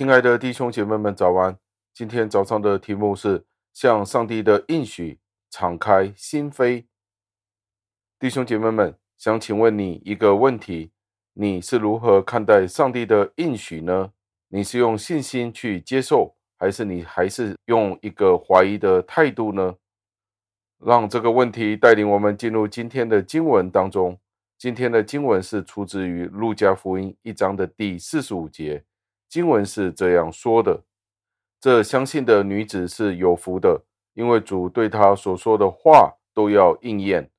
[0.00, 1.58] 亲爱的弟兄姐妹们，早安！
[1.92, 3.44] 今天早上的题目是
[3.74, 5.20] 向上帝的应许
[5.50, 6.86] 敞开心扉。
[8.18, 10.92] 弟兄姐妹们，想请问你一个问题：
[11.34, 14.10] 你是如何看待上帝的应许呢？
[14.48, 19.74] 你是用信心去接受，还是你还是用一个怀疑的态度呢？
[20.78, 24.18] 让这个问题带领我们进入今天的经文当中。
[24.56, 28.82] 今天的经文是出自于路加福音一章的第四十五节。
[29.30, 30.82] 经文是这样说的
[31.60, 33.84] ：“这相信的女子是有福的，
[34.14, 37.30] 因为主对她所说的话都要应验。”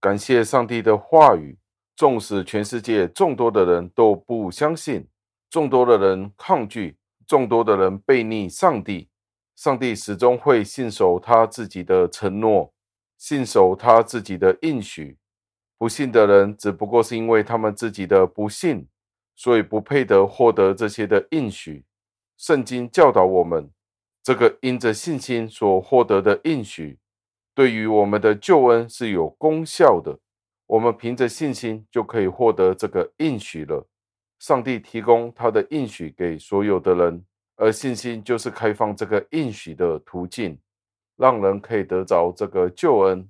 [0.00, 1.56] 感谢上帝的话语，
[1.94, 5.06] 纵使全世界众多的人都不相信。
[5.48, 9.08] 众多的人抗拒，众多的人背逆上帝，
[9.54, 12.74] 上帝始终会信守他自己的承诺，
[13.16, 15.18] 信守他自己的应许。
[15.78, 18.88] 不信的人只不过是因为他们自己的不信，
[19.34, 21.84] 所以不配得获得这些的应许。
[22.36, 23.70] 圣经教导我们，
[24.22, 26.98] 这个因着信心所获得的应许，
[27.54, 30.18] 对于我们的救恩是有功效的。
[30.66, 33.86] 我们凭着信心就可以获得这个应许了。
[34.38, 37.24] 上帝提供他的应许给所有的人，
[37.56, 40.58] 而信心就是开放这个应许的途径，
[41.16, 43.28] 让人可以得着这个救恩。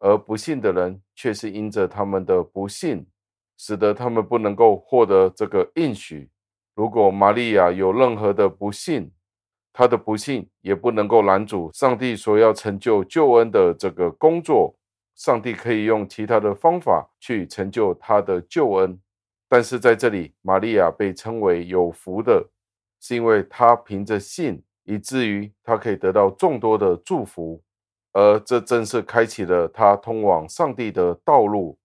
[0.00, 3.06] 而不信的人却是因着他们的不信，
[3.58, 6.30] 使得他们不能够获得这个应许。
[6.74, 9.10] 如果玛利亚有任何的不幸，
[9.72, 14.74] 她的不幸也不能够拦阻上帝所要成就救恩的这个工作。
[15.14, 19.00] 上帝可以用其他的方法去成就他的救恩。
[19.48, 22.48] 但是在这里，玛利亚被称为有福的，
[23.00, 27.62] 是因为她凭着信，以至于她可以得到众多的祝福，
[28.12, 31.77] 而这正是开启了她通往上帝的道路。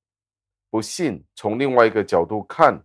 [0.73, 2.83] 不信，从另外一个角度看，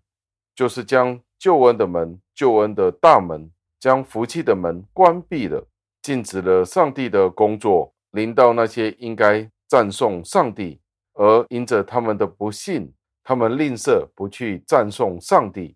[0.54, 3.50] 就是将救恩的门、救恩的大门、
[3.80, 5.66] 将福气的门关闭了，
[6.02, 10.82] 禁止了上帝的工作临到那些应该赞颂上帝，
[11.14, 12.92] 而因着他们的不信。
[13.24, 15.74] 他们吝啬不去赞颂上帝，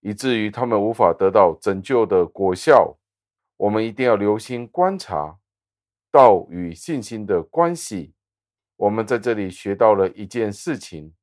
[0.00, 2.96] 以至于他们无法得到拯救的果效。
[3.56, 5.38] 我们一定要留心观察
[6.10, 8.14] 道与信心的关系。
[8.76, 11.14] 我们在这里学到了一件事情：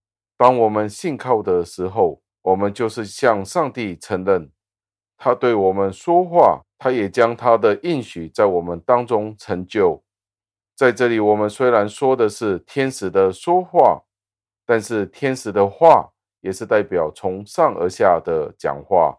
[0.44, 4.52] 当我们信靠的时候，我们就是向上帝承认
[5.16, 10.03] 他对我们说话，他也将他的应许在我们当中成就。
[10.76, 14.03] 在这里，我们虽然说的是天使的说话。
[14.66, 16.09] 但是天使的话
[16.42, 19.18] 也是代表从上而下的讲话，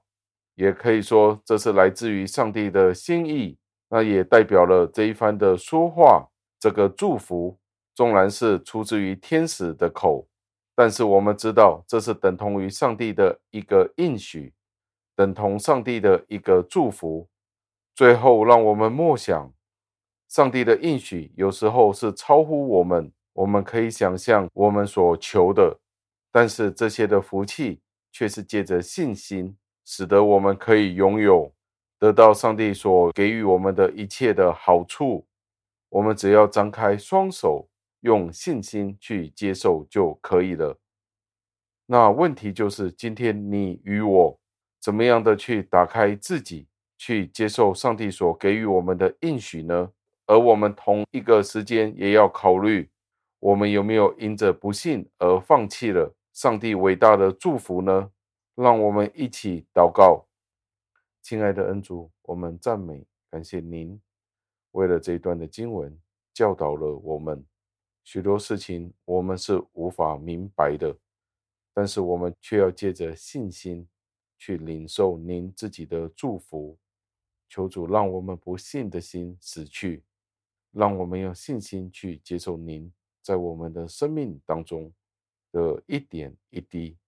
[0.57, 3.57] 也可以说这是来自于上帝的心意。
[3.89, 6.29] 那也代表了这一番的说话，
[6.61, 7.59] 这个祝福
[7.95, 10.27] 纵然是出自于天使的口，
[10.75, 14.53] 但是我们知道这是等同于上帝的一个应许，
[15.15, 17.29] 等同上帝的一个祝福。
[17.95, 19.53] 最后，让我们默想，
[20.29, 23.13] 上帝的应许有时候是超乎我们。
[23.35, 25.81] 我们可以想象我们所求的，
[26.31, 27.81] 但是这些的福气
[28.13, 31.53] 却是借着信心，使得我们可以拥有，
[31.99, 35.27] 得到上帝所给予我们的一切的好处。
[35.89, 37.69] 我们只要张开双手，
[38.05, 40.79] 用信心去接受就可以了。
[41.87, 44.39] 那问题就是，今天你与我
[44.79, 49.91] 怎么样的去打开自己，去接受上帝所给予我们的应许呢？
[50.27, 52.91] 而我们同一个时间也要考虑。
[53.41, 58.11] 我们有没有因着不信而放弃了上帝伟大的祝福呢？
[58.55, 60.27] 让我们一起祷告，
[61.23, 63.99] 亲爱的恩主，我们赞美感谢您，
[64.73, 65.99] 为了这一段的经文
[66.33, 67.45] 教导了我们
[68.05, 70.97] 许多事情，我们是无法明白的，
[71.73, 73.89] 但是我们却要借着信心
[74.39, 76.79] 去领受您自己的祝福。
[77.49, 80.03] 求主让我们不信的心死去，
[80.73, 82.93] 让我们用信心去接受您。
[83.23, 84.93] 在我们的生命当中
[85.51, 86.99] 的一点一滴，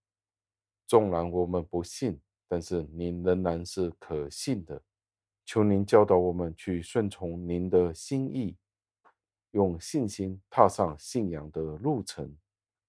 [0.86, 2.18] 纵然我们不信，
[2.48, 4.80] 但是您仍然是可信的。
[5.44, 8.56] 求您教导我们去顺从您的心意，
[9.56, 12.36] 用信心踏上信仰的路程。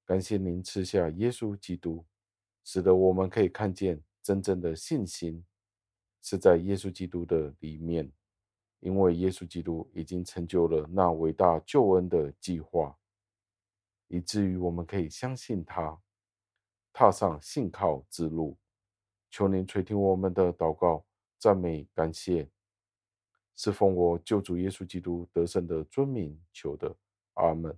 [0.05, 2.03] 感谢您赐下耶稣基督，
[2.65, 5.45] 使得我们可以看见真正的信心
[6.21, 8.11] 是在耶稣基督的里面，
[8.81, 12.97] 因为耶稣基督已经成就了那伟大救恩的计划。
[14.09, 15.97] 以至于我们可以相信他，
[16.91, 18.57] 踏上信靠之路。
[19.29, 21.05] 求您垂听我们的祷告、
[21.39, 22.49] 赞美、感谢，
[23.57, 26.95] 是奉我救主耶稣基督得胜的尊名求的。
[27.33, 27.77] 阿门。